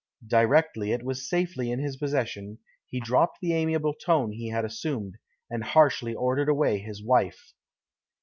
Directly 0.25 0.93
it 0.93 1.03
was 1.03 1.29
safely 1.29 1.69
in 1.69 1.77
his 1.77 1.95
possession 1.95 2.57
he 2.87 2.99
dropped 2.99 3.39
the 3.39 3.53
amiable 3.53 3.93
tone 3.93 4.31
he 4.31 4.49
had 4.49 4.65
assumed, 4.65 5.19
and 5.47 5.63
harshly 5.63 6.15
ordered 6.15 6.49
away 6.49 6.79
his 6.79 7.03
wife. 7.03 7.53